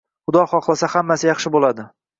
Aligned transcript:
Xudo 0.29 0.45
xohlasa, 0.53 0.91
hammasi 0.95 1.31
yaxshi 1.33 1.57
bo‘ladi. 1.59 1.89